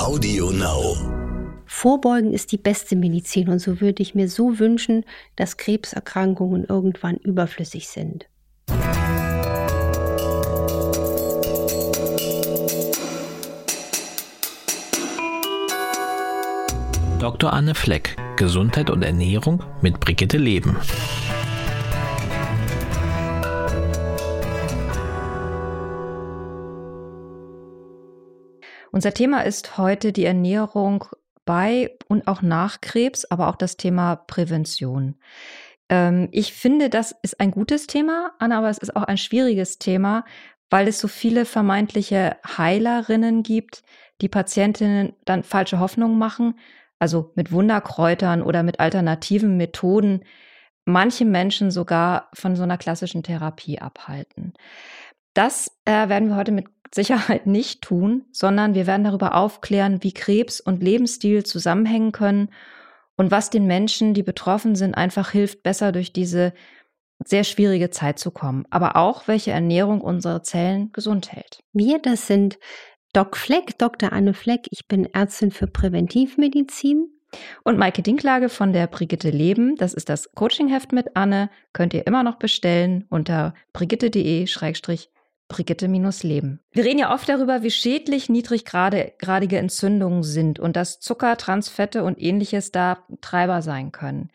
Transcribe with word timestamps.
Audio 0.00 0.50
Now. 0.50 0.96
Vorbeugen 1.66 2.32
ist 2.32 2.52
die 2.52 2.56
beste 2.56 2.96
Medizin 2.96 3.50
und 3.50 3.58
so 3.58 3.82
würde 3.82 4.02
ich 4.02 4.14
mir 4.14 4.30
so 4.30 4.58
wünschen, 4.58 5.04
dass 5.36 5.58
Krebserkrankungen 5.58 6.64
irgendwann 6.64 7.16
überflüssig 7.16 7.86
sind. 7.86 8.26
Dr. 17.18 17.52
Anne 17.52 17.74
Fleck, 17.74 18.16
Gesundheit 18.36 18.88
und 18.88 19.02
Ernährung 19.02 19.62
mit 19.82 20.00
Brigitte 20.00 20.38
Leben. 20.38 20.78
Unser 28.92 29.14
Thema 29.14 29.42
ist 29.42 29.78
heute 29.78 30.12
die 30.12 30.24
Ernährung 30.24 31.04
bei 31.44 31.96
und 32.08 32.26
auch 32.26 32.42
nach 32.42 32.80
Krebs, 32.80 33.24
aber 33.24 33.48
auch 33.48 33.56
das 33.56 33.76
Thema 33.76 34.16
Prävention. 34.16 35.16
Ähm, 35.88 36.28
ich 36.32 36.52
finde, 36.52 36.90
das 36.90 37.14
ist 37.22 37.40
ein 37.40 37.50
gutes 37.50 37.86
Thema, 37.86 38.32
Anna, 38.38 38.58
aber 38.58 38.70
es 38.70 38.78
ist 38.78 38.94
auch 38.96 39.04
ein 39.04 39.18
schwieriges 39.18 39.78
Thema, 39.78 40.24
weil 40.70 40.88
es 40.88 41.00
so 41.00 41.08
viele 41.08 41.44
vermeintliche 41.44 42.36
Heilerinnen 42.46 43.42
gibt, 43.42 43.82
die 44.20 44.28
Patientinnen 44.28 45.14
dann 45.24 45.42
falsche 45.42 45.80
Hoffnungen 45.80 46.18
machen, 46.18 46.58
also 46.98 47.32
mit 47.34 47.52
Wunderkräutern 47.52 48.42
oder 48.42 48.62
mit 48.62 48.80
alternativen 48.80 49.56
Methoden 49.56 50.24
manche 50.84 51.24
Menschen 51.24 51.70
sogar 51.70 52.28
von 52.34 52.56
so 52.56 52.62
einer 52.62 52.78
klassischen 52.78 53.22
Therapie 53.22 53.78
abhalten. 53.78 54.54
Das 55.34 55.76
äh, 55.84 56.08
werden 56.08 56.28
wir 56.28 56.36
heute 56.36 56.52
mit 56.52 56.66
Sicherheit 56.92 57.46
nicht 57.46 57.82
tun, 57.82 58.24
sondern 58.32 58.74
wir 58.74 58.86
werden 58.86 59.04
darüber 59.04 59.34
aufklären, 59.36 60.02
wie 60.02 60.12
Krebs 60.12 60.60
und 60.60 60.82
Lebensstil 60.82 61.44
zusammenhängen 61.44 62.12
können 62.12 62.50
und 63.16 63.30
was 63.30 63.50
den 63.50 63.66
Menschen, 63.66 64.14
die 64.14 64.22
betroffen 64.22 64.74
sind, 64.74 64.94
einfach 64.94 65.30
hilft, 65.30 65.62
besser 65.62 65.92
durch 65.92 66.12
diese 66.12 66.52
sehr 67.24 67.44
schwierige 67.44 67.90
Zeit 67.90 68.18
zu 68.18 68.30
kommen, 68.30 68.64
aber 68.70 68.96
auch 68.96 69.28
welche 69.28 69.50
Ernährung 69.50 70.00
unsere 70.00 70.42
Zellen 70.42 70.90
gesund 70.92 71.32
hält. 71.32 71.60
Wir, 71.72 71.98
das 71.98 72.26
sind 72.26 72.58
Doc 73.12 73.36
Fleck, 73.36 73.76
Dr. 73.78 74.12
Anne 74.12 74.34
Fleck. 74.34 74.66
Ich 74.70 74.88
bin 74.88 75.04
Ärztin 75.04 75.50
für 75.50 75.66
Präventivmedizin. 75.66 77.08
Und 77.62 77.78
Maike 77.78 78.02
Dinklage 78.02 78.48
von 78.48 78.72
der 78.72 78.88
Brigitte 78.88 79.30
Leben, 79.30 79.76
das 79.76 79.94
ist 79.94 80.08
das 80.08 80.32
Coachingheft 80.32 80.92
mit 80.92 81.14
Anne, 81.16 81.48
könnt 81.72 81.94
ihr 81.94 82.06
immer 82.06 82.24
noch 82.24 82.36
bestellen 82.36 83.06
unter 83.08 83.54
brigitte.de-leben. 83.72 85.10
Wir 86.72 86.84
reden 86.84 86.98
ja 86.98 87.12
oft 87.12 87.28
darüber, 87.28 87.62
wie 87.62 87.70
schädlich 87.70 88.28
niedriggradige 88.28 89.58
Entzündungen 89.58 90.22
sind 90.22 90.58
und 90.58 90.76
dass 90.76 91.00
Zucker, 91.00 91.36
Transfette 91.36 92.04
und 92.04 92.20
ähnliches 92.20 92.72
da 92.72 93.04
Treiber 93.20 93.60
sein 93.60 93.92
können. 93.92 94.30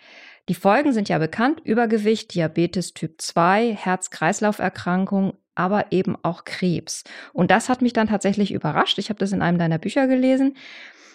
Die 0.47 0.53
Folgen 0.53 0.93
sind 0.93 1.09
ja 1.09 1.17
bekannt, 1.17 1.61
Übergewicht, 1.63 2.35
Diabetes 2.35 2.93
Typ 2.93 3.19
2, 3.19 3.73
Herz-Kreislauf-Erkrankung, 3.73 5.33
aber 5.55 5.91
eben 5.91 6.15
auch 6.21 6.43
Krebs. 6.43 7.03
Und 7.33 7.49
das 7.49 7.69
hat 7.69 7.81
mich 7.81 7.93
dann 7.93 8.07
tatsächlich 8.07 8.51
überrascht. 8.51 8.99
Ich 8.99 9.09
habe 9.09 9.17
das 9.17 9.31
in 9.31 9.41
einem 9.41 9.57
deiner 9.57 9.79
Bücher 9.79 10.05
gelesen. 10.05 10.55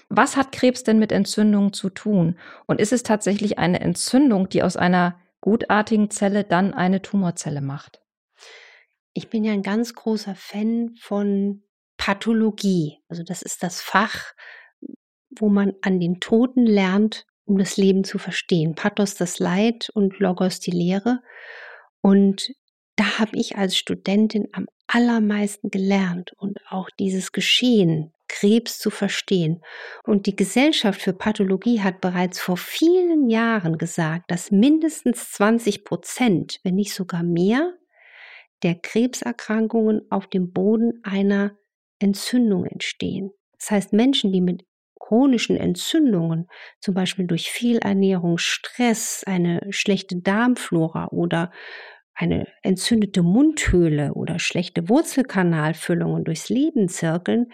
Was 0.08 0.36
hat 0.36 0.50
Krebs 0.50 0.82
denn 0.82 0.98
mit 0.98 1.12
Entzündungen 1.12 1.72
zu 1.72 1.90
tun? 1.90 2.36
Und 2.66 2.80
ist 2.80 2.92
es 2.92 3.04
tatsächlich 3.04 3.60
eine 3.60 3.80
Entzündung, 3.80 4.48
die 4.48 4.64
aus 4.64 4.76
einer 4.76 5.20
gutartigen 5.40 6.10
Zelle 6.10 6.42
dann 6.42 6.74
eine 6.74 7.00
Tumorzelle 7.00 7.60
macht? 7.60 8.00
Ich 9.12 9.28
bin 9.28 9.44
ja 9.44 9.52
ein 9.52 9.62
ganz 9.62 9.94
großer 9.94 10.34
Fan 10.34 10.94
von 11.00 11.62
Pathologie. 11.96 12.98
Also 13.08 13.22
das 13.22 13.42
ist 13.42 13.62
das 13.62 13.80
Fach, 13.80 14.32
wo 15.38 15.48
man 15.48 15.74
an 15.82 16.00
den 16.00 16.20
Toten 16.20 16.66
lernt, 16.66 17.26
um 17.44 17.58
das 17.58 17.76
Leben 17.76 18.04
zu 18.04 18.18
verstehen. 18.18 18.74
Pathos 18.74 19.14
das 19.14 19.38
Leid 19.38 19.90
und 19.94 20.18
Logos 20.18 20.60
die 20.60 20.70
Lehre. 20.70 21.20
Und 22.00 22.52
da 22.96 23.18
habe 23.18 23.36
ich 23.36 23.56
als 23.56 23.76
Studentin 23.76 24.48
am 24.52 24.66
allermeisten 24.86 25.70
gelernt 25.70 26.32
und 26.36 26.58
auch 26.68 26.90
dieses 26.98 27.32
Geschehen, 27.32 28.12
Krebs 28.28 28.78
zu 28.78 28.90
verstehen. 28.90 29.62
Und 30.04 30.26
die 30.26 30.36
Gesellschaft 30.36 31.02
für 31.02 31.12
Pathologie 31.12 31.80
hat 31.80 32.00
bereits 32.00 32.40
vor 32.40 32.56
vielen 32.56 33.28
Jahren 33.28 33.78
gesagt, 33.78 34.30
dass 34.30 34.50
mindestens 34.50 35.32
20 35.32 35.84
Prozent, 35.84 36.60
wenn 36.62 36.76
nicht 36.76 36.94
sogar 36.94 37.22
mehr, 37.22 37.74
der 38.62 38.74
Krebserkrankungen 38.74 40.02
auf 40.10 40.26
dem 40.26 40.52
Boden 40.52 41.00
einer 41.02 41.56
Entzündung 41.98 42.66
entstehen. 42.66 43.30
Das 43.58 43.70
heißt, 43.70 43.92
Menschen, 43.92 44.32
die 44.32 44.40
mit 44.40 44.64
chronischen 44.98 45.56
Entzündungen, 45.56 46.46
zum 46.80 46.94
Beispiel 46.94 47.26
durch 47.26 47.50
Fehlernährung, 47.50 48.38
Stress, 48.38 49.24
eine 49.26 49.60
schlechte 49.70 50.20
Darmflora 50.20 51.08
oder 51.08 51.50
eine 52.14 52.46
entzündete 52.62 53.22
Mundhöhle 53.22 54.14
oder 54.14 54.38
schlechte 54.38 54.88
Wurzelkanalfüllungen 54.88 56.24
durchs 56.24 56.48
Leben 56.48 56.88
zirkeln, 56.88 57.50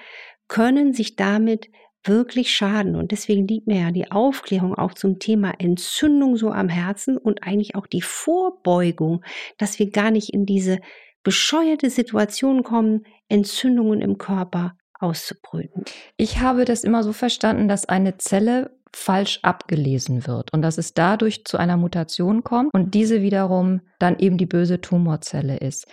können 0.49 0.93
sich 0.93 1.16
damit 1.16 1.71
wirklich 2.09 2.55
schaden. 2.55 2.97
Und 2.97 3.12
deswegen 3.12 3.47
liegt 3.47 3.67
mir 3.67 3.81
ja 3.81 3.91
die 3.91 4.11
Aufklärung 4.11 4.75
auch 4.75 4.94
zum 4.94 5.19
Thema 5.19 5.55
Entzündung 5.59 6.37
so 6.37 6.50
am 6.50 6.69
Herzen 6.69 7.17
und 7.17 7.43
eigentlich 7.43 7.75
auch 7.75 7.87
die 7.87 8.03
Vorbeugung, 8.03 9.25
dass 9.59 9.78
wir 9.78 9.91
gar 9.91 10.11
nicht 10.11 10.33
in 10.33 10.47
diese 10.47 10.78
bescheuerte 11.22 11.91
Situation 11.91 12.62
kommen, 12.62 13.05
Entzündungen 13.28 14.00
im 14.00 14.19
Körper 14.19 14.77
auszubrüten. 14.99 15.84
Ich 16.16 16.41
habe 16.41 16.65
das 16.65 16.84
immer 16.84 17.03
so 17.03 17.12
verstanden, 17.12 17.69
dass 17.69 17.87
eine 17.87 18.16
Zelle 18.19 18.71
falsch 18.95 19.41
abgelesen 19.43 20.27
wird 20.27 20.53
und 20.53 20.62
dass 20.62 20.78
es 20.78 20.95
dadurch 20.95 21.45
zu 21.45 21.59
einer 21.59 21.77
Mutation 21.77 22.45
kommt 22.45 22.72
und 22.72 22.95
diese 22.95 23.21
wiederum 23.21 23.83
dann 23.99 24.19
eben 24.19 24.39
die 24.39 24.47
böse 24.47 24.81
Tumorzelle 24.81 25.59
ist. 25.59 25.87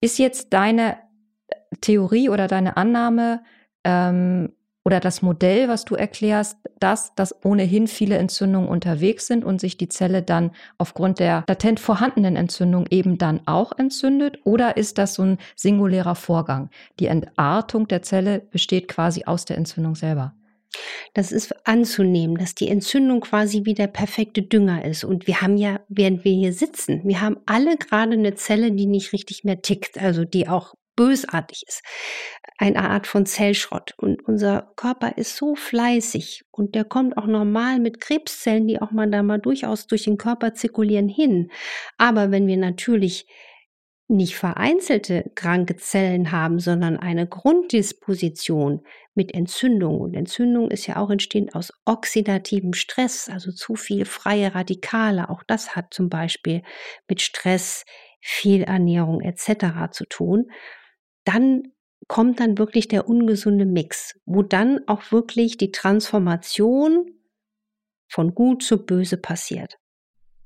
Ist 0.00 0.18
jetzt 0.18 0.52
deine 0.52 0.98
Theorie 1.80 2.28
oder 2.28 2.46
deine 2.46 2.76
Annahme 2.76 3.42
ähm, 3.84 4.52
oder 4.84 5.00
das 5.00 5.22
Modell, 5.22 5.68
was 5.68 5.84
du 5.84 5.94
erklärst, 5.94 6.56
dass, 6.78 7.14
dass 7.14 7.44
ohnehin 7.44 7.86
viele 7.86 8.16
Entzündungen 8.16 8.68
unterwegs 8.68 9.26
sind 9.26 9.44
und 9.44 9.60
sich 9.60 9.76
die 9.76 9.88
Zelle 9.88 10.22
dann 10.22 10.52
aufgrund 10.78 11.18
der 11.18 11.44
latent 11.48 11.80
vorhandenen 11.80 12.36
Entzündung 12.36 12.86
eben 12.90 13.18
dann 13.18 13.40
auch 13.46 13.72
entzündet? 13.78 14.38
Oder 14.44 14.76
ist 14.76 14.98
das 14.98 15.14
so 15.14 15.22
ein 15.22 15.38
singulärer 15.54 16.14
Vorgang? 16.14 16.70
Die 16.98 17.06
Entartung 17.06 17.88
der 17.88 18.02
Zelle 18.02 18.40
besteht 18.40 18.88
quasi 18.88 19.24
aus 19.24 19.44
der 19.44 19.58
Entzündung 19.58 19.94
selber. 19.94 20.34
Das 21.14 21.32
ist 21.32 21.66
anzunehmen, 21.66 22.36
dass 22.36 22.54
die 22.54 22.68
Entzündung 22.68 23.20
quasi 23.20 23.64
wie 23.64 23.74
der 23.74 23.88
perfekte 23.88 24.42
Dünger 24.42 24.84
ist. 24.84 25.04
Und 25.04 25.26
wir 25.26 25.40
haben 25.40 25.56
ja, 25.56 25.80
während 25.88 26.24
wir 26.24 26.32
hier 26.32 26.52
sitzen, 26.52 27.02
wir 27.04 27.20
haben 27.20 27.38
alle 27.46 27.76
gerade 27.76 28.12
eine 28.12 28.34
Zelle, 28.34 28.72
die 28.72 28.86
nicht 28.86 29.12
richtig 29.12 29.44
mehr 29.44 29.62
tickt, 29.62 29.98
also 29.98 30.24
die 30.24 30.48
auch 30.48 30.74
bösartig 30.96 31.64
ist. 31.66 31.82
Eine 32.58 32.88
Art 32.90 33.06
von 33.06 33.26
Zellschrott. 33.26 33.94
Und 33.96 34.22
unser 34.26 34.72
Körper 34.76 35.16
ist 35.16 35.36
so 35.36 35.54
fleißig 35.54 36.44
und 36.50 36.74
der 36.74 36.84
kommt 36.84 37.16
auch 37.16 37.26
normal 37.26 37.78
mit 37.78 38.00
Krebszellen, 38.00 38.66
die 38.66 38.80
auch 38.80 38.90
mal 38.90 39.10
da 39.10 39.22
mal 39.22 39.38
durchaus 39.38 39.86
durch 39.86 40.04
den 40.04 40.18
Körper 40.18 40.54
zirkulieren, 40.54 41.08
hin. 41.08 41.50
Aber 41.98 42.30
wenn 42.30 42.46
wir 42.46 42.56
natürlich 42.56 43.26
nicht 44.10 44.34
vereinzelte 44.36 45.30
kranke 45.36 45.76
Zellen 45.76 46.32
haben, 46.32 46.58
sondern 46.58 46.96
eine 46.96 47.28
Grunddisposition 47.28 48.84
mit 49.14 49.32
Entzündung. 49.32 50.00
Und 50.00 50.14
Entzündung 50.14 50.70
ist 50.70 50.88
ja 50.88 50.96
auch 50.96 51.10
entstehend 51.10 51.54
aus 51.54 51.72
oxidativem 51.84 52.72
Stress, 52.72 53.28
also 53.32 53.52
zu 53.52 53.76
viel 53.76 54.04
freie 54.04 54.54
Radikale. 54.54 55.30
Auch 55.30 55.44
das 55.44 55.76
hat 55.76 55.94
zum 55.94 56.08
Beispiel 56.08 56.62
mit 57.08 57.22
Stress, 57.22 57.84
Fehlernährung 58.20 59.20
etc. 59.20 59.92
zu 59.92 60.04
tun. 60.06 60.50
Dann 61.24 61.72
kommt 62.08 62.40
dann 62.40 62.58
wirklich 62.58 62.88
der 62.88 63.08
ungesunde 63.08 63.66
Mix, 63.66 64.18
wo 64.26 64.42
dann 64.42 64.80
auch 64.86 65.12
wirklich 65.12 65.56
die 65.56 65.70
Transformation 65.70 67.10
von 68.08 68.34
gut 68.34 68.62
zu 68.62 68.84
böse 68.84 69.16
passiert. 69.16 69.78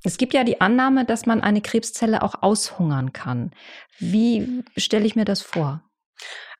Es 0.02 0.18
gibt 0.18 0.34
ja 0.34 0.44
die 0.44 0.60
Annahme, 0.60 1.06
dass 1.06 1.24
man 1.24 1.40
eine 1.40 1.62
Krebszelle 1.62 2.22
auch 2.22 2.42
aushungern 2.42 3.14
kann. 3.14 3.52
Wie 3.98 4.62
stelle 4.76 5.06
ich 5.06 5.16
mir 5.16 5.24
das 5.24 5.40
vor? 5.40 5.82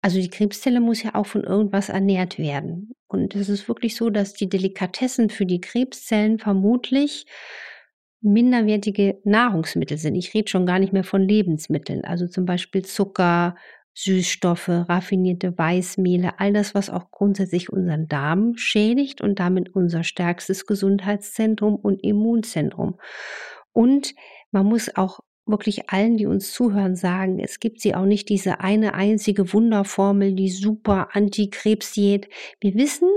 Also 0.00 0.19
die 0.19 0.31
Krebszelle 0.31 0.81
muss 0.81 1.03
ja 1.03 1.15
auch 1.15 1.27
von 1.27 1.44
irgendwas 1.44 1.91
ernährt 1.91 2.38
werden. 2.38 2.93
Und 3.06 3.35
es 3.35 3.49
ist 3.49 3.69
wirklich 3.69 3.97
so, 3.97 4.11
dass 4.11 4.33
die 4.33 4.49
Delikatessen 4.49 5.29
für 5.29 5.47
die 5.47 5.61
Krebszellen 5.61 6.38
vermutlich 6.38 7.27
minderwertige 8.23 9.21
Nahrungsmittel 9.25 9.99
sind. 9.99 10.15
Ich 10.15 10.33
rede 10.33 10.49
schon 10.49 10.65
gar 10.65 10.79
nicht 10.79 10.94
mehr 10.94 11.05
von 11.05 11.23
Lebensmitteln. 11.23 12.05
Also 12.05 12.27
zum 12.27 12.47
Beispiel 12.47 12.83
Zucker, 12.83 13.56
Süßstoffe, 13.94 14.69
raffinierte 14.69 15.56
Weißmehle, 15.56 16.41
all 16.41 16.52
das, 16.52 16.75
was 16.75 16.91
auch 16.91 17.11
grundsätzlich 17.11 17.73
unseren 17.73 18.08
Darm 18.08 18.56
schädigt 18.56 19.20
und 19.20 19.38
damit 19.38 19.75
unser 19.75 20.02
stärkstes 20.02 20.67
Gesundheitszentrum 20.67 21.76
und 21.76 22.02
Immunzentrum. 22.02 22.99
Und 23.73 24.14
man 24.50 24.67
muss 24.67 24.94
auch 24.96 25.20
wirklich 25.46 25.91
allen, 25.91 26.17
die 26.17 26.26
uns 26.26 26.52
zuhören, 26.52 26.96
sagen, 26.96 27.38
es 27.38 27.61
gibt 27.61 27.81
sie 27.81 27.94
auch 27.94 28.06
nicht 28.06 28.29
diese 28.29 28.61
eine 28.61 28.94
einzige 28.94 29.52
Wunderformel, 29.52 30.35
die 30.35 30.49
super 30.49 31.08
Antikrebsdiät. 31.12 32.29
Wir 32.61 32.75
wissen, 32.75 33.08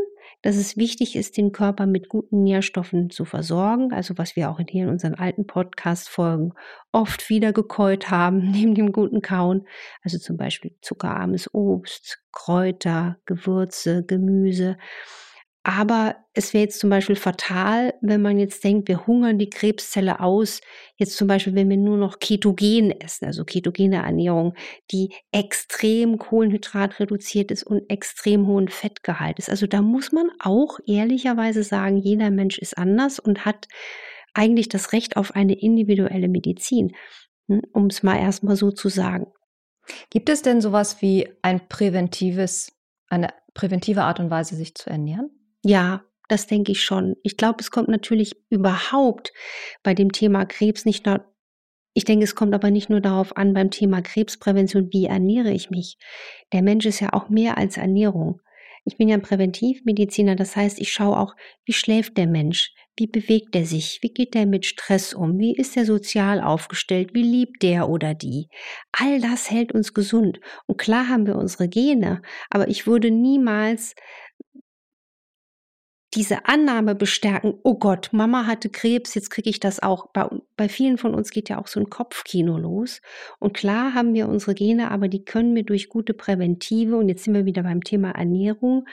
dass 0.47 0.55
es 0.55 0.77
wichtig 0.77 1.17
ist, 1.17 1.35
den 1.35 1.51
Körper 1.51 1.85
mit 1.85 2.07
guten 2.07 2.41
Nährstoffen 2.41 3.09
zu 3.09 3.25
versorgen. 3.25 3.91
Also 3.91 4.17
was 4.17 4.38
wir 4.38 4.49
auch 4.49 4.61
hier 4.65 4.83
in 4.85 4.89
unseren 4.89 5.13
alten 5.13 5.45
Podcast-Folgen 5.45 6.53
oft 6.94 7.29
wieder 7.29 7.51
gekäut 7.51 8.09
haben, 8.11 8.38
neben 8.51 8.73
dem 8.73 8.94
guten 8.94 9.21
Kauen. 9.21 9.67
Also 10.03 10.17
zum 10.19 10.38
Beispiel 10.38 10.73
zuckerarmes 10.81 11.53
Obst, 11.53 12.23
Kräuter, 12.31 13.17
Gewürze, 13.25 14.05
Gemüse. 14.05 14.77
Aber 15.69 16.16
es 16.34 16.54
wäre 16.54 16.64
jetzt 16.64 16.80
zum 16.80 16.90
Beispiel 16.90 17.18
fatal, 17.18 17.94
wenn 18.00 18.22
man 18.22 18.40
jetzt 18.40 18.64
denkt, 18.64 18.88
wir 18.88 19.06
hungern 19.06 19.38
die 19.38 19.50
Krebszelle 19.50 20.22
aus. 20.22 20.62
Jetzt 20.96 21.18
zum 21.18 21.28
Beispiel, 21.28 21.56
wenn 21.56 21.69
wir 21.69 21.75
nur 21.75 21.98
noch 21.98 22.19
Ketogen 22.19 22.92
essen, 23.02 23.25
also 23.25 23.44
ketogene 23.44 23.98
Ernährung, 23.98 24.54
die 24.92 25.14
extrem 25.34 26.19
Kohlenhydrat 26.19 27.02
reduziert 27.02 27.52
ist 27.52 27.64
und 27.64 27.90
extrem 27.90 28.48
hohen 28.48 28.69
Fettgehalt 28.69 29.40
ist. 29.40 29.50
Also 29.50 29.68
da 29.68 29.81
muss 29.81 30.14
man 30.14 30.30
auch 30.40 30.80
ehrlicherweise 30.86 31.64
sagen, 31.64 31.98
jeder 31.98 32.31
Mensch 32.31 32.58
ist 32.60 32.78
anders 32.78 33.19
und 33.19 33.44
hat 33.44 33.68
eigentlich 34.34 34.69
das 34.69 34.94
Recht 34.94 35.18
auf 35.18 35.36
eine 35.36 35.60
individuelle 35.60 36.30
Medizin, 36.30 36.94
hm, 37.50 37.62
um 37.74 37.88
es 37.88 38.04
mal 38.04 38.18
erstmal 38.18 38.56
so 38.56 38.72
zu 38.72 38.88
sagen. 38.88 39.28
Gibt 40.12 40.30
es 40.30 40.42
denn 40.42 40.62
sowas 40.62 41.02
wie 41.02 41.28
ein 41.42 41.68
präventives, 41.68 42.72
eine 43.10 43.34
präventive 43.54 44.04
Art 44.04 44.22
und 44.22 44.30
Weise, 44.30 44.56
sich 44.56 44.74
zu 44.74 44.90
ernähren? 44.90 45.37
Ja, 45.63 46.04
das 46.27 46.48
denke 46.48 46.71
ich 46.71 46.83
schon. 46.83 47.15
Ich 47.24 47.38
glaube, 47.38 47.57
es 47.59 47.71
kommt 47.71 47.88
natürlich 47.88 48.36
überhaupt 48.50 49.31
bei 49.83 49.94
dem 49.94 50.12
Thema 50.12 50.45
Krebs 50.45 50.86
nicht 50.86 51.06
nur, 51.06 51.25
ich 51.94 52.06
denke, 52.06 52.25
es 52.25 52.36
kommt 52.36 52.54
aber 52.54 52.69
nicht 52.69 52.89
nur 52.89 53.01
darauf 53.01 53.36
an, 53.38 53.54
beim 53.54 53.71
Thema 53.71 54.01
Krebsprävention, 54.01 54.89
wie 54.92 55.06
ernähre 55.06 55.51
ich 55.51 55.69
mich. 55.69 55.98
Der 56.54 56.62
Mensch 56.62 56.86
ist 56.86 57.00
ja 57.00 57.13
auch 57.13 57.30
mehr 57.30 57.57
als 57.57 57.77
Ernährung. 57.77 58.42
Ich 58.86 58.98
bin 58.98 59.09
ja 59.09 59.18
Präventivmediziner, 59.18 60.38
das 60.38 60.56
heißt, 60.56 60.80
ich 60.80 60.94
schaue 60.94 61.18
auch, 61.18 61.36
wie 61.65 61.74
schläft 61.74 62.15
der 62.18 62.27
Mensch, 62.27 62.71
wie 62.95 63.07
bewegt 63.07 63.54
er 63.54 63.65
sich, 63.65 64.00
wie 64.01 64.13
geht 64.13 64.33
er 64.33 64.45
mit 64.45 64.65
Stress 64.65 65.13
um, 65.13 65.38
wie 65.39 65.54
ist 65.54 65.75
er 65.75 65.86
sozial 65.86 66.39
aufgestellt, 66.39 67.09
wie 67.13 67.24
liebt 67.24 67.63
der 67.63 67.89
oder 67.89 68.13
die. 68.13 68.48
All 68.94 69.19
das 69.19 69.51
hält 69.51 69.74
uns 69.74 69.94
gesund. 69.94 70.39
Und 70.68 70.77
klar 70.77 71.09
haben 71.09 71.27
wir 71.27 71.36
unsere 71.36 71.68
Gene, 71.68 72.21
aber 72.50 72.69
ich 72.69 72.88
würde 72.88 73.12
niemals 73.12 73.94
diese 76.13 76.45
Annahme 76.45 76.95
bestärken, 76.95 77.56
oh 77.63 77.75
Gott, 77.75 78.09
Mama 78.13 78.45
hatte 78.45 78.69
Krebs, 78.69 79.13
jetzt 79.13 79.30
kriege 79.30 79.50
ich 79.50 79.59
das 79.59 79.81
auch. 79.81 80.07
Bei, 80.13 80.27
bei 80.56 80.69
vielen 80.69 80.98
von 80.98 81.13
uns 81.13 81.31
geht 81.31 81.50
ja 81.50 81.59
auch 81.59 81.68
so 81.68 81.80
ein 81.80 81.89
Kopfkino 81.89 82.57
los. 82.57 83.01
Und 83.39 83.54
klar 83.54 83.94
haben 83.94 84.13
wir 84.13 84.30
unsere 84.30 84.56
Gene, 84.56 84.89
aber 84.89 85.09
die 85.09 85.25
können 85.25 85.54
wir 85.54 85.63
durch 85.63 85.89
gute 85.89 86.13
Präventive, 86.13 86.95
und 86.95 87.09
jetzt 87.09 87.25
sind 87.25 87.33
wir 87.33 87.45
wieder 87.45 87.63
beim 87.63 87.83
Thema 87.83 88.12
Ernährung, 88.12 88.88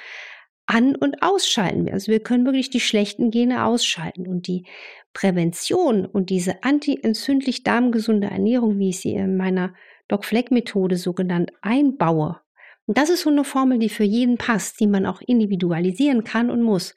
an- 0.67 0.97
und 0.97 1.23
ausschalten. 1.23 1.89
Also 1.91 2.11
wir 2.11 2.21
können 2.21 2.47
wirklich 2.47 2.71
die 2.71 2.81
schlechten 2.81 3.31
Gene 3.31 3.65
ausschalten. 3.65 4.27
Und 4.27 4.47
die 4.47 4.65
Prävention 5.13 6.07
und 6.07 6.31
diese 6.31 6.65
anti-entzündlich 6.65 7.63
darmgesunde 7.63 8.29
Ernährung, 8.29 8.79
wie 8.79 8.89
ich 8.91 9.01
sie 9.01 9.15
in 9.15 9.37
meiner 9.37 9.75
Doc-Fleck-Methode 10.09 10.97
so 10.97 11.13
genannt 11.13 11.53
einbaue, 11.63 12.41
und 12.87 12.99
das 12.99 13.11
ist 13.11 13.23
so 13.23 13.31
eine 13.31 13.45
Formel, 13.45 13.79
die 13.79 13.89
für 13.89 14.05
jeden 14.05 14.37
passt, 14.37 14.81
die 14.81 14.87
man 14.87 15.07
auch 15.07 15.21
individualisieren 15.23 16.25
kann 16.25 16.51
und 16.51 16.63
muss. 16.63 16.95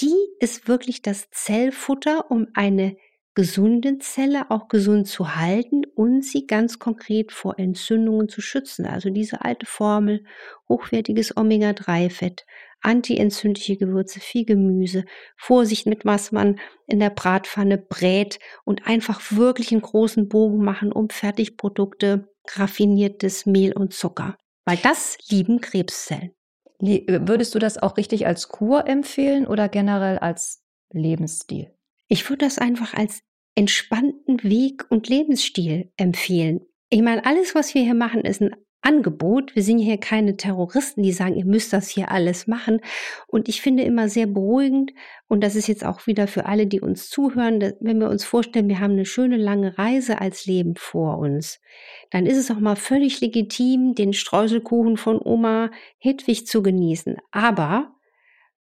Die 0.00 0.16
ist 0.40 0.66
wirklich 0.66 1.02
das 1.02 1.28
Zellfutter, 1.30 2.30
um 2.30 2.48
eine 2.54 2.96
gesunde 3.34 3.98
Zelle 3.98 4.50
auch 4.50 4.68
gesund 4.68 5.06
zu 5.06 5.36
halten 5.36 5.82
und 5.94 6.24
sie 6.24 6.46
ganz 6.46 6.78
konkret 6.78 7.30
vor 7.32 7.58
Entzündungen 7.58 8.28
zu 8.28 8.40
schützen. 8.40 8.86
Also 8.86 9.10
diese 9.10 9.42
alte 9.44 9.66
Formel, 9.66 10.24
hochwertiges 10.68 11.36
Omega-3-Fett, 11.36 12.44
antientzündliche 12.80 13.76
Gewürze, 13.76 14.20
viel 14.20 14.44
Gemüse, 14.44 15.04
Vorsicht 15.36 15.86
mit 15.86 16.04
was 16.04 16.32
man 16.32 16.58
in 16.86 16.98
der 16.98 17.10
Bratpfanne 17.10 17.78
brät 17.78 18.40
und 18.64 18.86
einfach 18.86 19.20
wirklich 19.30 19.70
einen 19.70 19.82
großen 19.82 20.28
Bogen 20.28 20.64
machen 20.64 20.90
um 20.90 21.08
Fertigprodukte, 21.08 22.28
raffiniertes 22.56 23.46
Mehl 23.46 23.72
und 23.72 23.92
Zucker. 23.92 24.36
Weil 24.64 24.76
das 24.78 25.18
lieben 25.28 25.60
Krebszellen. 25.60 26.32
Würdest 26.80 27.54
du 27.54 27.58
das 27.58 27.78
auch 27.78 27.96
richtig 27.96 28.26
als 28.26 28.48
Kur 28.48 28.86
empfehlen 28.86 29.46
oder 29.46 29.68
generell 29.68 30.18
als 30.18 30.62
Lebensstil? 30.92 31.74
Ich 32.08 32.28
würde 32.28 32.46
das 32.46 32.58
einfach 32.58 32.94
als 32.94 33.22
entspannten 33.54 34.42
Weg 34.42 34.90
und 34.90 35.08
Lebensstil 35.08 35.92
empfehlen. 35.96 36.60
Ich 36.88 37.02
meine, 37.02 37.24
alles, 37.26 37.54
was 37.54 37.74
wir 37.74 37.82
hier 37.82 37.94
machen, 37.94 38.22
ist 38.22 38.40
ein 38.40 38.56
Angebot. 38.82 39.54
Wir 39.54 39.62
sind 39.62 39.78
hier 39.78 39.98
keine 39.98 40.36
Terroristen, 40.36 41.02
die 41.02 41.12
sagen, 41.12 41.36
ihr 41.36 41.44
müsst 41.44 41.72
das 41.72 41.88
hier 41.88 42.10
alles 42.10 42.46
machen. 42.46 42.80
Und 43.26 43.48
ich 43.48 43.60
finde 43.60 43.82
immer 43.82 44.08
sehr 44.08 44.26
beruhigend, 44.26 44.92
und 45.28 45.42
das 45.42 45.54
ist 45.54 45.68
jetzt 45.68 45.84
auch 45.84 46.06
wieder 46.06 46.26
für 46.26 46.46
alle, 46.46 46.66
die 46.66 46.80
uns 46.80 47.08
zuhören, 47.08 47.74
wenn 47.80 48.00
wir 48.00 48.08
uns 48.08 48.24
vorstellen, 48.24 48.68
wir 48.68 48.80
haben 48.80 48.92
eine 48.92 49.04
schöne 49.04 49.36
lange 49.36 49.78
Reise 49.78 50.20
als 50.20 50.46
Leben 50.46 50.74
vor 50.76 51.18
uns, 51.18 51.60
dann 52.10 52.26
ist 52.26 52.36
es 52.36 52.50
auch 52.50 52.58
mal 52.58 52.76
völlig 52.76 53.20
legitim, 53.20 53.94
den 53.94 54.12
Streuselkuchen 54.12 54.96
von 54.96 55.20
Oma 55.22 55.70
Hedwig 55.98 56.46
zu 56.46 56.62
genießen. 56.62 57.16
Aber 57.30 57.94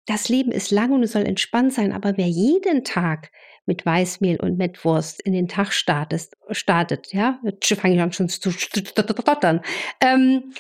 das 0.07 0.29
Leben 0.29 0.51
ist 0.51 0.71
lang 0.73 0.93
und 0.93 1.05
es 1.05 1.13
soll 1.13 1.23
entspannt 1.23 1.73
sein, 1.73 1.93
aber 1.93 2.17
wer 2.17 2.27
jeden 2.27 2.83
Tag 2.83 3.31
mit 3.67 3.87
Weißmehl 3.87 4.41
und 4.41 4.59
Mettwurst 4.59 5.21
in 5.21 5.33
den 5.33 5.49
Tag 5.49 5.73
startet, 5.73 6.31
startet 6.51 7.13
ja, 7.13 7.39
jetzt 7.43 7.73
fange 7.75 7.95
ich 7.95 8.01
an 8.01 8.13
schon 8.13 8.29
zu 8.29 8.51
stottern. 8.51 9.61
Ähm, 10.01 10.53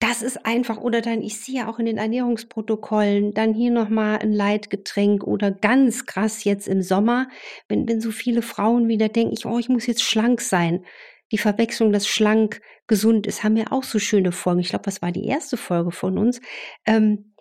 das 0.00 0.20
ist 0.20 0.44
einfach, 0.44 0.78
oder 0.78 1.00
dann, 1.00 1.22
ich 1.22 1.40
sehe 1.40 1.56
ja 1.56 1.68
auch 1.70 1.78
in 1.78 1.86
den 1.86 1.96
Ernährungsprotokollen, 1.96 3.32
dann 3.32 3.54
hier 3.54 3.70
nochmal 3.70 4.18
ein 4.18 4.32
Leitgetränk 4.32 5.24
oder 5.24 5.50
ganz 5.50 6.04
krass 6.04 6.44
jetzt 6.44 6.68
im 6.68 6.82
Sommer, 6.82 7.28
wenn, 7.68 7.88
wenn 7.88 8.02
so 8.02 8.10
viele 8.10 8.42
Frauen 8.42 8.88
wieder 8.88 9.08
denken, 9.08 9.32
ich, 9.32 9.46
oh, 9.46 9.58
ich 9.58 9.70
muss 9.70 9.86
jetzt 9.86 10.02
schlank 10.02 10.42
sein. 10.42 10.84
Die 11.32 11.38
Verwechslung, 11.38 11.90
dass 11.90 12.06
schlank 12.06 12.60
gesund 12.86 13.26
ist, 13.26 13.44
haben 13.44 13.56
wir 13.56 13.72
auch 13.72 13.82
so 13.82 13.98
schöne 13.98 14.30
Folgen. 14.30 14.60
Ich 14.60 14.68
glaube, 14.68 14.84
das 14.84 15.00
war 15.00 15.10
die 15.10 15.24
erste 15.24 15.56
Folge 15.56 15.90
von 15.90 16.18
uns. 16.18 16.40
Ähm, 16.84 17.34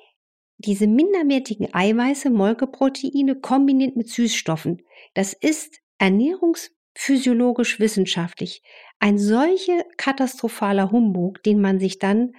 diese 0.57 0.87
minderwertigen 0.87 1.73
Eiweiße, 1.73 2.29
Molkeproteine 2.29 3.35
kombiniert 3.41 3.97
mit 3.97 4.07
Süßstoffen, 4.07 4.81
das 5.13 5.33
ist 5.33 5.79
ernährungsphysiologisch 5.97 7.79
wissenschaftlich 7.79 8.61
ein 9.03 9.17
solche 9.17 9.85
katastrophaler 9.97 10.89
Humbug, 10.89 11.43
den 11.43 11.59
man 11.59 11.77
sich 11.77 11.99
dann 11.99 12.31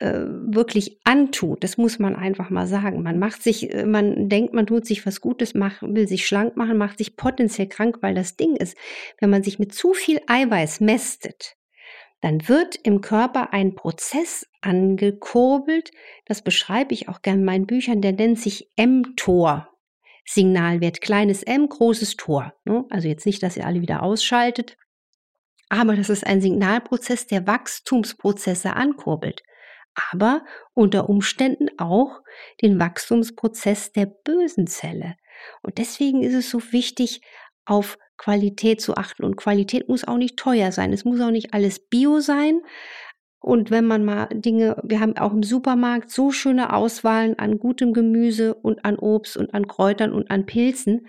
äh, 0.00 0.24
wirklich 0.26 0.98
antut. 1.04 1.62
Das 1.62 1.78
muss 1.78 2.00
man 2.00 2.16
einfach 2.16 2.50
mal 2.50 2.66
sagen. 2.66 3.04
Man 3.04 3.20
macht 3.20 3.40
sich, 3.42 3.72
äh, 3.72 3.86
man 3.86 4.28
denkt, 4.28 4.52
man 4.52 4.66
tut 4.66 4.84
sich 4.84 5.06
was 5.06 5.20
Gutes, 5.20 5.54
macht, 5.54 5.82
will 5.82 6.08
sich 6.08 6.26
schlank 6.26 6.56
machen, 6.56 6.76
macht 6.76 6.98
sich 6.98 7.16
potenziell 7.16 7.68
krank, 7.68 7.98
weil 8.00 8.16
das 8.16 8.34
Ding 8.34 8.56
ist, 8.56 8.76
wenn 9.20 9.30
man 9.30 9.44
sich 9.44 9.60
mit 9.60 9.72
zu 9.72 9.92
viel 9.92 10.20
Eiweiß 10.26 10.80
mästet, 10.80 11.54
dann 12.20 12.48
wird 12.48 12.74
im 12.74 13.00
Körper 13.00 13.52
ein 13.52 13.76
Prozess 13.76 14.44
angekurbelt. 14.60 15.92
Das 16.26 16.42
beschreibe 16.42 16.94
ich 16.94 17.08
auch 17.08 17.22
gerne 17.22 17.38
in 17.38 17.44
meinen 17.44 17.66
Büchern. 17.66 18.00
Der 18.00 18.12
nennt 18.12 18.40
sich 18.40 18.72
mTOR. 18.76 19.68
Signalwert 20.30 21.00
kleines 21.00 21.42
m, 21.42 21.68
großes 21.68 22.16
Tor. 22.16 22.52
Ne? 22.64 22.84
Also 22.90 23.08
jetzt 23.08 23.26
nicht, 23.26 23.42
dass 23.42 23.56
ihr 23.56 23.66
alle 23.66 23.80
wieder 23.80 24.02
ausschaltet, 24.02 24.76
aber 25.68 25.96
das 25.96 26.08
ist 26.08 26.26
ein 26.26 26.40
Signalprozess, 26.40 27.26
der 27.26 27.46
Wachstumsprozesse 27.46 28.74
ankurbelt. 28.74 29.42
Aber 30.12 30.44
unter 30.74 31.08
Umständen 31.08 31.68
auch 31.78 32.20
den 32.62 32.78
Wachstumsprozess 32.78 33.92
der 33.92 34.06
bösen 34.06 34.66
Zelle. 34.66 35.16
Und 35.62 35.78
deswegen 35.78 36.22
ist 36.22 36.34
es 36.34 36.50
so 36.50 36.72
wichtig, 36.72 37.20
auf 37.64 37.98
Qualität 38.16 38.80
zu 38.80 38.96
achten. 38.96 39.24
Und 39.24 39.36
Qualität 39.36 39.88
muss 39.88 40.04
auch 40.04 40.16
nicht 40.16 40.36
teuer 40.36 40.72
sein. 40.72 40.92
Es 40.92 41.04
muss 41.04 41.20
auch 41.20 41.30
nicht 41.30 41.52
alles 41.54 41.78
Bio 41.78 42.20
sein. 42.20 42.60
Und 43.48 43.70
wenn 43.70 43.86
man 43.86 44.04
mal 44.04 44.28
Dinge, 44.30 44.76
wir 44.82 45.00
haben 45.00 45.16
auch 45.16 45.32
im 45.32 45.42
Supermarkt 45.42 46.10
so 46.10 46.30
schöne 46.32 46.74
Auswahlen 46.74 47.38
an 47.38 47.58
gutem 47.58 47.94
Gemüse 47.94 48.52
und 48.52 48.84
an 48.84 48.98
Obst 48.98 49.38
und 49.38 49.54
an 49.54 49.66
Kräutern 49.66 50.12
und 50.12 50.30
an 50.30 50.44
Pilzen, 50.44 51.06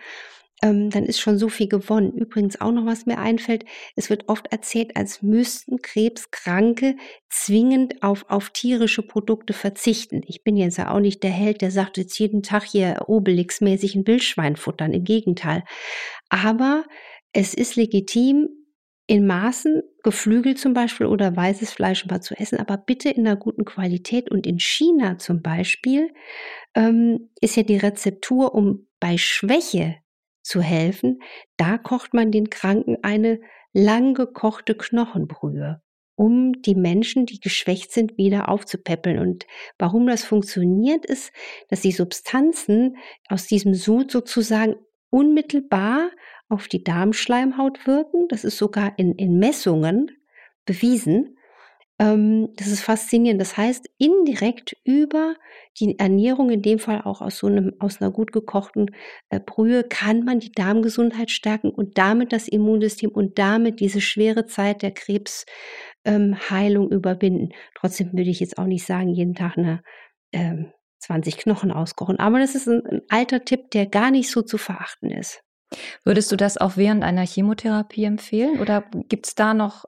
ähm, 0.62 0.90
dann 0.90 1.04
ist 1.04 1.20
schon 1.20 1.38
so 1.38 1.50
viel 1.50 1.68
gewonnen. 1.68 2.14
Übrigens 2.14 2.62
auch 2.62 2.72
noch, 2.72 2.86
was 2.86 3.06
mir 3.06 3.18
einfällt, 3.18 3.66
es 3.98 4.10
wird 4.10 4.30
oft 4.30 4.54
erzählt, 4.54 4.96
als 4.96 5.22
müssten 5.22 5.82
Krebskranke 5.82 6.96
zwingend 7.30 8.02
auf, 8.04 8.24
auf 8.30 8.52
tierische 8.52 9.02
Produkte 9.02 9.52
verzichten. 9.52 10.22
Ich 10.26 10.42
bin 10.42 10.56
jetzt 10.56 10.78
ja 10.78 10.92
auch 10.92 11.02
nicht 11.02 11.24
der 11.24 11.32
Held, 11.32 11.60
der 11.62 11.72
sagt 11.72 11.98
jetzt 11.98 12.18
jeden 12.20 12.42
Tag 12.42 12.64
hier 12.64 13.04
Obelix-mäßig 13.10 13.96
ein 13.96 14.08
Wildschwein 14.08 14.56
futtern. 14.56 14.94
Im 14.94 15.04
Gegenteil. 15.04 15.66
Aber 16.30 16.86
es 17.34 17.54
ist 17.54 17.76
legitim, 17.76 18.48
in 19.10 19.26
Maßen 19.26 19.82
Geflügel 20.04 20.56
zum 20.56 20.74
Beispiel 20.74 21.08
oder 21.08 21.36
weißes 21.36 21.72
Fleisch 21.72 22.06
mal 22.06 22.22
zu 22.22 22.36
essen, 22.38 22.60
aber 22.60 22.78
bitte 22.78 23.10
in 23.10 23.26
einer 23.26 23.38
guten 23.38 23.66
Qualität. 23.66 24.30
Und 24.30 24.46
in 24.46 24.60
China 24.60 25.18
zum 25.18 25.42
Beispiel 25.42 26.14
ähm, 26.76 27.32
ist 27.42 27.56
ja 27.56 27.64
die 27.64 27.78
Rezeptur, 27.78 28.54
um 28.54 28.88
bei 29.00 29.18
Schwäche 29.18 29.96
zu 30.44 30.62
helfen, 30.62 31.22
da 31.58 31.80
kocht 31.80 32.14
man 32.14 32.32
den 32.32 32.52
Kranken 32.52 32.98
eine 33.02 33.40
lang 33.74 34.14
gekochte 34.14 34.76
Knochenbrühe, 34.76 35.82
um 36.14 36.62
die 36.62 36.76
Menschen, 36.76 37.26
die 37.26 37.40
geschwächt 37.40 37.92
sind, 37.92 38.16
wieder 38.20 38.48
aufzupäppeln. 38.48 39.18
Und 39.18 39.48
warum 39.80 40.06
das 40.06 40.24
funktioniert, 40.24 41.04
ist, 41.04 41.32
dass 41.70 41.82
die 41.82 41.94
Substanzen 41.94 42.96
aus 43.28 43.48
diesem 43.48 43.74
Sud 43.74 44.12
sozusagen 44.12 44.76
unmittelbar 45.10 46.12
auf 46.50 46.68
die 46.68 46.84
Darmschleimhaut 46.84 47.88
wirken. 47.88 48.28
Das 48.28 48.44
ist 48.44 48.58
sogar 48.58 48.94
in, 48.98 49.14
in 49.14 49.40
Messungen 49.40 50.12
bewiesen. 50.66 51.38
Ähm, 52.00 52.50
das 52.56 52.68
ist 52.68 52.82
faszinierend. 52.82 53.42
Das 53.42 53.58
heißt, 53.58 53.90
indirekt 53.98 54.76
über 54.84 55.36
die 55.80 56.00
Ernährung, 56.00 56.50
in 56.50 56.62
dem 56.62 56.80
Fall 56.80 57.02
auch 57.02 57.22
aus 57.22 57.38
so 57.38 57.48
einem, 57.48 57.74
aus 57.80 58.02
einer 58.02 58.12
gut 58.12 58.32
gekochten 58.32 58.96
äh, 59.30 59.40
Brühe, 59.40 59.84
kann 59.84 60.24
man 60.24 60.40
die 60.40 60.52
Darmgesundheit 60.52 61.30
stärken 61.30 61.70
und 61.70 61.98
damit 61.98 62.34
das 62.34 62.48
Immunsystem 62.48 63.12
und 63.12 63.38
damit 63.38 63.80
diese 63.80 64.02
schwere 64.02 64.46
Zeit 64.46 64.82
der 64.82 64.92
Krebsheilung 64.92 65.46
ähm, 66.06 66.98
überwinden. 66.98 67.50
Trotzdem 67.76 68.14
würde 68.14 68.30
ich 68.30 68.40
jetzt 68.40 68.58
auch 68.58 68.66
nicht 68.66 68.86
sagen, 68.86 69.10
jeden 69.10 69.36
Tag 69.36 69.58
eine 69.58 69.82
ähm, 70.32 70.72
20 71.00 71.38
Knochen 71.38 71.72
auskochen. 71.72 72.20
Aber 72.20 72.40
das 72.40 72.56
ist 72.56 72.68
ein, 72.68 72.86
ein 72.86 73.02
alter 73.10 73.44
Tipp, 73.44 73.72
der 73.72 73.86
gar 73.86 74.12
nicht 74.12 74.30
so 74.30 74.42
zu 74.42 74.58
verachten 74.58 75.12
ist. 75.12 75.42
Würdest 76.04 76.32
du 76.32 76.36
das 76.36 76.58
auch 76.58 76.78
während 76.78 77.04
einer 77.04 77.26
Chemotherapie 77.26 78.04
empfehlen 78.04 78.60
oder 78.60 78.84
gibt 79.08 79.28
es 79.28 79.36
da 79.36 79.54
noch 79.54 79.86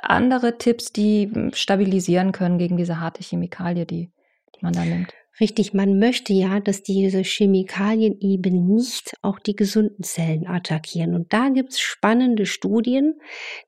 andere 0.00 0.58
Tipps, 0.58 0.92
die 0.92 1.30
hm, 1.32 1.52
stabilisieren 1.54 2.32
können 2.32 2.58
gegen 2.58 2.76
diese 2.76 3.00
harte 3.00 3.22
Chemikalie, 3.22 3.86
die, 3.86 4.12
die 4.54 4.60
man 4.62 4.72
da 4.72 4.84
nimmt? 4.84 5.12
Richtig, 5.40 5.74
man 5.74 5.98
möchte 5.98 6.32
ja, 6.32 6.60
dass 6.60 6.84
diese 6.84 7.22
Chemikalien 7.22 8.20
eben 8.20 8.66
nicht 8.66 9.16
auch 9.20 9.40
die 9.40 9.56
gesunden 9.56 10.04
Zellen 10.04 10.46
attackieren. 10.46 11.14
Und 11.14 11.32
da 11.32 11.48
gibt 11.48 11.72
es 11.72 11.80
spannende 11.80 12.46
Studien, 12.46 13.18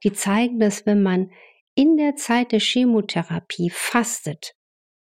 die 0.05 0.13
zeigen, 0.13 0.61
dass 0.61 0.87
wenn 0.87 1.03
man 1.03 1.31
in 1.75 1.97
der 1.97 2.15
Zeit 2.15 2.53
der 2.53 2.61
Chemotherapie 2.61 3.71
fastet, 3.71 4.55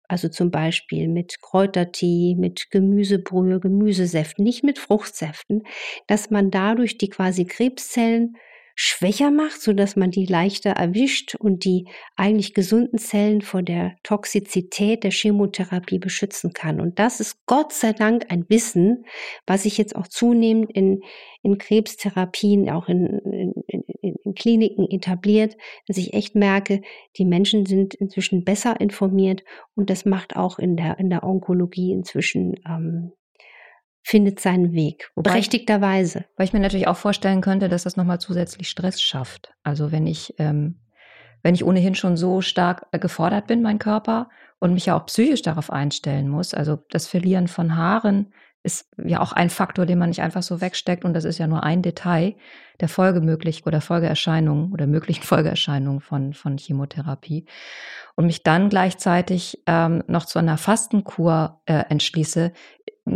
also 0.08 0.30
zum 0.30 0.52
Beispiel 0.52 1.08
mit 1.08 1.42
Kräutertee, 1.42 2.36
mit 2.36 2.72
Gemüsebrühe, 2.72 3.60
Gemüsesäften, 3.60 4.44
nicht 4.44 4.64
mit 4.64 4.80
Fruchtsäften, 4.80 5.64
dass 6.08 6.30
man 6.30 6.52
dadurch 6.52 6.98
die 6.98 7.10
quasi 7.10 7.46
Krebszellen 7.46 8.38
schwächer 8.76 9.32
macht, 9.32 9.62
so 9.62 9.72
dass 9.72 9.96
man 9.96 10.12
die 10.12 10.26
leichter 10.26 10.72
erwischt 10.72 11.36
und 11.36 11.64
die 11.64 11.88
eigentlich 12.18 12.54
gesunden 12.54 13.00
Zellen 13.00 13.42
vor 13.42 13.64
der 13.64 13.96
Toxizität 14.04 15.06
der 15.06 15.12
Chemotherapie 15.12 15.98
beschützen 15.98 16.52
kann. 16.52 16.82
Und 16.82 17.00
das 17.00 17.22
ist 17.22 17.46
Gott 17.46 17.72
sei 17.72 17.94
Dank 17.94 18.26
ein 18.30 18.46
Wissen, 18.50 19.06
was 19.48 19.64
sich 19.64 19.78
jetzt 19.78 19.96
auch 19.96 20.10
zunehmend 20.10 20.72
in, 20.74 21.02
in 21.42 21.58
Krebstherapien, 21.58 22.70
auch 22.70 22.90
in, 22.90 23.54
in, 23.68 23.85
in, 24.06 24.16
in 24.24 24.36
Kliniken 24.36 24.90
etabliert, 24.90 25.58
dass 25.88 25.98
ich 25.98 26.14
echt 26.14 26.36
merke, 26.36 26.82
die 27.18 27.26
Menschen 27.26 27.66
sind 27.66 27.94
inzwischen 27.94 28.44
besser 28.44 28.80
informiert 28.80 29.44
und 29.76 29.90
das 29.90 30.06
macht 30.06 30.36
auch 30.36 30.60
in 30.60 30.78
der, 30.78 31.00
in 31.00 31.10
der 31.10 31.24
Onkologie 31.24 31.92
inzwischen 31.92 32.56
ähm, 32.68 33.12
findet 34.04 34.40
seinen 34.40 34.74
Weg. 34.74 35.10
Wobei, 35.16 35.32
berechtigterweise. 35.32 36.26
Weil 36.38 36.46
ich 36.46 36.54
mir 36.54 36.60
natürlich 36.60 36.88
auch 36.88 36.98
vorstellen 36.98 37.42
könnte, 37.42 37.70
dass 37.70 37.84
das 37.84 37.98
nochmal 37.98 38.20
zusätzlich 38.20 38.70
Stress 38.70 39.02
schafft. 39.02 39.54
Also 39.64 39.92
wenn 39.92 40.06
ich, 40.06 40.36
ähm, 40.38 40.80
wenn 41.42 41.56
ich 41.56 41.66
ohnehin 41.66 41.96
schon 41.96 42.16
so 42.16 42.42
stark 42.42 42.86
äh, 42.92 43.00
gefordert 43.00 43.48
bin, 43.48 43.64
mein 43.64 43.80
Körper, 43.80 44.30
und 44.60 44.74
mich 44.74 44.88
ja 44.88 44.98
auch 44.98 45.06
psychisch 45.06 45.42
darauf 45.42 45.72
einstellen 45.72 46.28
muss. 46.30 46.54
Also 46.54 46.80
das 46.90 47.08
Verlieren 47.08 47.48
von 47.48 47.76
Haaren 47.76 48.34
ist 48.66 48.90
ja 48.98 49.22
auch 49.22 49.32
ein 49.32 49.50
Faktor, 49.50 49.86
den 49.86 50.00
man 50.00 50.10
nicht 50.10 50.22
einfach 50.22 50.44
so 50.44 50.60
wegsteckt. 50.60 51.06
Und 51.06 51.14
das 51.14 51.24
ist 51.24 51.38
ja 51.38 51.48
nur 51.48 51.64
ein 51.64 51.82
Detail 51.82 52.36
der 52.82 52.90
Folgemöglich 52.90 53.66
oder 53.66 53.80
Folgeerscheinungen 53.80 54.74
oder 54.74 54.88
möglichen 54.88 55.24
Folgeerscheinungen 55.24 56.02
von, 56.02 56.34
von 56.34 56.58
Chemotherapie. 56.58 57.46
Und 58.16 58.26
mich 58.26 58.44
dann 58.44 58.70
gleichzeitig 58.70 59.62
ähm, 59.68 60.04
noch 60.08 60.26
zu 60.26 60.40
einer 60.40 60.58
Fastenkur 60.58 61.62
äh, 61.66 61.84
entschließe, 61.90 62.52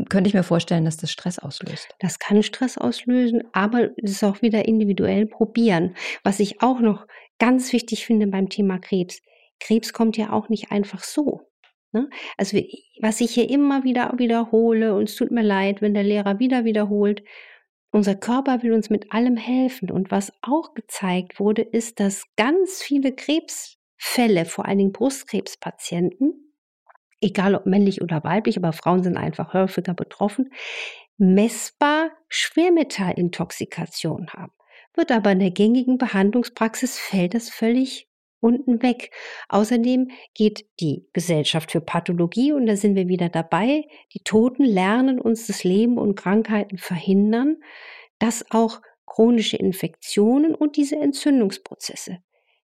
könnte 0.07 0.27
ich 0.27 0.35
mir 0.35 0.43
vorstellen, 0.43 0.85
dass 0.85 0.97
das 0.97 1.11
Stress 1.11 1.39
auslöst. 1.39 1.95
Das 1.99 2.19
kann 2.19 2.43
Stress 2.43 2.77
auslösen, 2.77 3.43
aber 3.53 3.89
es 3.97 4.11
ist 4.11 4.23
auch 4.23 4.41
wieder 4.43 4.67
individuell 4.67 5.25
probieren. 5.25 5.95
Was 6.23 6.39
ich 6.39 6.61
auch 6.61 6.79
noch 6.79 7.07
ganz 7.39 7.73
wichtig 7.73 8.05
finde 8.05 8.27
beim 8.27 8.49
Thema 8.49 8.77
Krebs. 8.77 9.21
Krebs 9.59 9.91
kommt 9.91 10.15
ja 10.15 10.31
auch 10.31 10.49
nicht 10.49 10.71
einfach 10.71 11.03
so. 11.03 11.48
Ne? 11.91 12.09
Also 12.37 12.59
was 13.01 13.21
ich 13.21 13.31
hier 13.31 13.49
immer 13.49 13.83
wieder 13.83 14.13
wiederhole, 14.17 14.95
und 14.95 15.09
es 15.09 15.15
tut 15.15 15.31
mir 15.31 15.43
leid, 15.43 15.81
wenn 15.81 15.93
der 15.93 16.03
Lehrer 16.03 16.39
wieder 16.39 16.65
wiederholt, 16.65 17.23
unser 17.91 18.15
Körper 18.15 18.61
will 18.61 18.73
uns 18.73 18.89
mit 18.89 19.11
allem 19.11 19.37
helfen. 19.37 19.89
Und 19.89 20.11
was 20.11 20.31
auch 20.41 20.73
gezeigt 20.75 21.39
wurde, 21.39 21.63
ist, 21.63 21.99
dass 21.99 22.25
ganz 22.35 22.83
viele 22.83 23.13
Krebsfälle, 23.13 24.45
vor 24.45 24.65
allen 24.65 24.77
Dingen 24.77 24.91
Brustkrebspatienten, 24.91 26.53
egal 27.21 27.55
ob 27.55 27.65
männlich 27.65 28.01
oder 28.01 28.23
weiblich, 28.23 28.57
aber 28.57 28.73
Frauen 28.73 29.03
sind 29.03 29.17
einfach 29.17 29.53
häufiger 29.53 29.93
betroffen, 29.93 30.51
messbar 31.17 32.11
Schwermetallintoxikation 32.29 34.29
haben. 34.29 34.53
Wird 34.95 35.11
aber 35.11 35.31
in 35.31 35.39
der 35.39 35.51
gängigen 35.51 35.97
Behandlungspraxis 35.97 36.97
fällt 36.97 37.33
das 37.33 37.49
völlig 37.49 38.08
unten 38.39 38.81
weg. 38.81 39.11
Außerdem 39.47 40.09
geht 40.33 40.65
die 40.79 41.07
Gesellschaft 41.13 41.71
für 41.71 41.81
Pathologie, 41.81 42.51
und 42.51 42.65
da 42.65 42.75
sind 42.75 42.95
wir 42.95 43.07
wieder 43.07 43.29
dabei, 43.29 43.85
die 44.13 44.19
Toten 44.19 44.63
lernen 44.63 45.19
uns 45.19 45.47
das 45.47 45.63
Leben 45.63 45.97
und 45.97 46.15
Krankheiten 46.15 46.77
verhindern, 46.77 47.57
dass 48.19 48.45
auch 48.51 48.81
chronische 49.05 49.57
Infektionen 49.57 50.55
und 50.55 50.77
diese 50.77 50.97
Entzündungsprozesse 50.97 52.19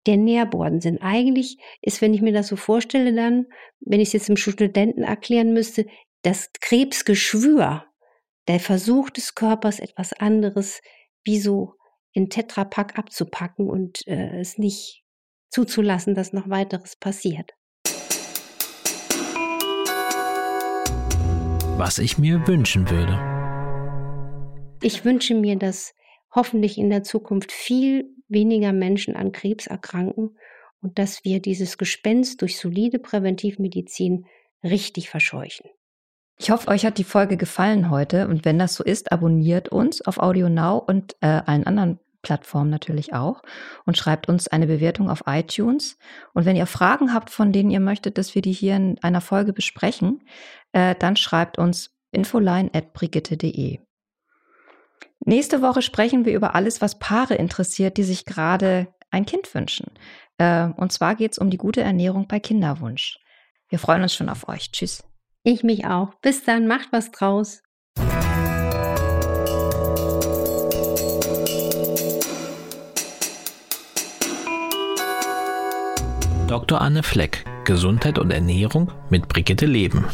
der 0.06 0.16
Nährboden 0.16 0.80
sind. 0.80 0.98
Eigentlich 1.00 1.58
ist, 1.80 2.02
wenn 2.02 2.12
ich 2.12 2.20
mir 2.20 2.32
das 2.32 2.48
so 2.48 2.56
vorstelle, 2.56 3.14
dann, 3.14 3.46
wenn 3.80 4.00
ich 4.00 4.08
es 4.08 4.12
jetzt 4.14 4.28
dem 4.28 4.36
Studenten 4.36 5.02
erklären 5.02 5.52
müsste, 5.52 5.86
das 6.22 6.50
Krebsgeschwür, 6.60 7.84
der 8.48 8.60
Versuch 8.60 9.10
des 9.10 9.34
Körpers, 9.34 9.78
etwas 9.78 10.12
anderes 10.12 10.82
wie 11.24 11.38
so 11.38 11.74
in 12.12 12.28
Tetrapack 12.28 12.98
abzupacken 12.98 13.68
und 13.68 14.06
äh, 14.06 14.38
es 14.38 14.58
nicht 14.58 15.03
zuzulassen, 15.54 16.16
dass 16.16 16.32
noch 16.32 16.50
weiteres 16.50 16.96
passiert. 16.96 17.52
Was 21.76 21.98
ich 21.98 22.18
mir 22.18 22.46
wünschen 22.48 22.90
würde. 22.90 23.20
Ich 24.82 25.04
wünsche 25.04 25.34
mir, 25.34 25.56
dass 25.56 25.94
hoffentlich 26.34 26.76
in 26.76 26.90
der 26.90 27.04
Zukunft 27.04 27.52
viel 27.52 28.10
weniger 28.26 28.72
Menschen 28.72 29.14
an 29.14 29.30
Krebs 29.30 29.68
erkranken 29.68 30.36
und 30.82 30.98
dass 30.98 31.24
wir 31.24 31.40
dieses 31.40 31.78
Gespenst 31.78 32.42
durch 32.42 32.58
solide 32.58 32.98
Präventivmedizin 32.98 34.26
richtig 34.64 35.08
verscheuchen. 35.08 35.70
Ich 36.36 36.50
hoffe, 36.50 36.66
euch 36.66 36.84
hat 36.84 36.98
die 36.98 37.04
Folge 37.04 37.36
gefallen 37.36 37.90
heute 37.90 38.26
und 38.26 38.44
wenn 38.44 38.58
das 38.58 38.74
so 38.74 38.82
ist, 38.82 39.12
abonniert 39.12 39.68
uns 39.68 40.02
auf 40.02 40.18
Audio 40.18 40.48
Now 40.48 40.78
und 40.78 41.14
äh, 41.20 41.26
allen 41.26 41.64
anderen 41.64 42.00
Plattformen 42.24 42.70
natürlich 42.70 43.14
auch 43.14 43.42
und 43.86 43.96
schreibt 43.96 44.28
uns 44.28 44.48
eine 44.48 44.66
Bewertung 44.66 45.08
auf 45.08 45.22
iTunes. 45.26 45.96
Und 46.32 46.44
wenn 46.44 46.56
ihr 46.56 46.66
Fragen 46.66 47.14
habt, 47.14 47.30
von 47.30 47.52
denen 47.52 47.70
ihr 47.70 47.78
möchtet, 47.78 48.18
dass 48.18 48.34
wir 48.34 48.42
die 48.42 48.52
hier 48.52 48.74
in 48.74 48.98
einer 49.02 49.20
Folge 49.20 49.52
besprechen, 49.52 50.24
äh, 50.72 50.96
dann 50.98 51.14
schreibt 51.14 51.58
uns 51.58 51.94
infoline.brigitte.de. 52.10 53.78
Nächste 55.26 55.62
Woche 55.62 55.82
sprechen 55.82 56.24
wir 56.24 56.34
über 56.34 56.54
alles, 56.54 56.80
was 56.80 56.98
Paare 56.98 57.34
interessiert, 57.34 57.96
die 57.96 58.02
sich 58.02 58.24
gerade 58.24 58.88
ein 59.10 59.26
Kind 59.26 59.54
wünschen. 59.54 59.86
Äh, 60.38 60.68
und 60.76 60.92
zwar 60.92 61.14
geht 61.14 61.32
es 61.32 61.38
um 61.38 61.50
die 61.50 61.56
gute 61.56 61.82
Ernährung 61.82 62.26
bei 62.26 62.40
Kinderwunsch. 62.40 63.18
Wir 63.68 63.78
freuen 63.78 64.02
uns 64.02 64.14
schon 64.14 64.28
auf 64.28 64.48
euch. 64.48 64.72
Tschüss. 64.72 65.04
Ich 65.42 65.62
mich 65.62 65.86
auch. 65.86 66.14
Bis 66.22 66.44
dann, 66.44 66.66
macht 66.66 66.88
was 66.90 67.10
draus. 67.10 67.62
Dr. 76.54 76.80
Anne 76.80 77.02
Fleck, 77.02 77.44
Gesundheit 77.64 78.16
und 78.16 78.30
Ernährung 78.30 78.92
mit 79.10 79.26
Brigitte 79.26 79.66
Leben. 79.66 80.04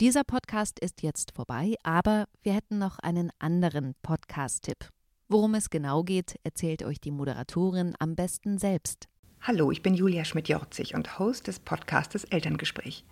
Dieser 0.00 0.22
Podcast 0.22 0.78
ist 0.78 1.02
jetzt 1.02 1.32
vorbei, 1.34 1.74
aber 1.82 2.26
wir 2.42 2.54
hätten 2.54 2.78
noch 2.78 3.00
einen 3.00 3.32
anderen 3.40 3.96
Podcast-Tipp. 4.02 4.88
Worum 5.28 5.56
es 5.56 5.68
genau 5.68 6.04
geht, 6.04 6.36
erzählt 6.44 6.84
euch 6.84 7.00
die 7.00 7.10
Moderatorin 7.10 7.94
am 7.98 8.14
besten 8.14 8.56
selbst. 8.58 9.08
Hallo, 9.40 9.72
ich 9.72 9.82
bin 9.82 9.94
Julia 9.94 10.24
Schmidt-Jorzig 10.24 10.94
und 10.94 11.18
Host 11.18 11.48
des 11.48 11.58
Podcastes 11.58 12.22
Elterngespräch. 12.22 13.04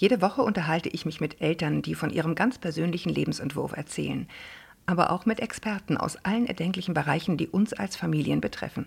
Jede 0.00 0.22
Woche 0.22 0.40
unterhalte 0.40 0.88
ich 0.88 1.04
mich 1.04 1.20
mit 1.20 1.42
Eltern, 1.42 1.82
die 1.82 1.94
von 1.94 2.08
ihrem 2.08 2.34
ganz 2.34 2.56
persönlichen 2.56 3.10
Lebensentwurf 3.10 3.76
erzählen, 3.76 4.26
aber 4.86 5.10
auch 5.10 5.26
mit 5.26 5.40
Experten 5.40 5.98
aus 5.98 6.16
allen 6.24 6.46
erdenklichen 6.46 6.94
Bereichen, 6.94 7.36
die 7.36 7.48
uns 7.48 7.74
als 7.74 7.96
Familien 7.96 8.40
betreffen. 8.40 8.86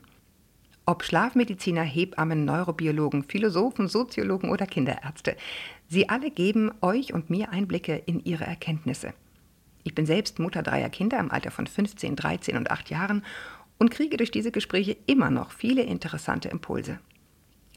Ob 0.87 1.03
Schlafmediziner, 1.03 1.83
Hebammen, 1.83 2.45
Neurobiologen, 2.45 3.25
Philosophen, 3.25 3.87
Soziologen 3.87 4.49
oder 4.49 4.65
Kinderärzte, 4.65 5.37
sie 5.87 6.09
alle 6.09 6.31
geben 6.31 6.71
euch 6.81 7.13
und 7.13 7.29
mir 7.29 7.51
Einblicke 7.51 7.95
in 7.95 8.19
ihre 8.25 8.45
Erkenntnisse. 8.45 9.13
Ich 9.83 9.93
bin 9.93 10.07
selbst 10.07 10.39
Mutter 10.39 10.63
dreier 10.63 10.89
Kinder 10.89 11.19
im 11.19 11.29
Alter 11.29 11.51
von 11.51 11.67
15, 11.67 12.15
13 12.15 12.57
und 12.57 12.71
8 12.71 12.89
Jahren 12.89 13.23
und 13.77 13.91
kriege 13.91 14.17
durch 14.17 14.31
diese 14.31 14.51
Gespräche 14.51 14.97
immer 15.05 15.29
noch 15.29 15.51
viele 15.51 15.83
interessante 15.83 16.49
Impulse. 16.49 16.97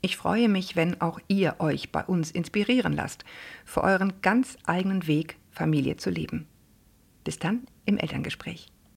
Ich 0.00 0.17
freue 0.17 0.49
mich, 0.49 0.76
wenn 0.76 1.00
auch 1.00 1.21
ihr 1.29 1.57
euch 1.59 1.91
bei 1.91 2.05
uns 2.05 2.31
inspirieren 2.31 2.93
lasst, 2.93 3.25
für 3.65 3.83
euren 3.83 4.21
ganz 4.23 4.57
eigenen 4.65 5.07
Weg 5.07 5.37
Familie 5.50 5.97
zu 5.97 6.11
leben. 6.11 6.47
Bis 7.25 7.38
dann 7.38 7.67
im 7.87 7.99
Elterngespräch. 7.99 8.69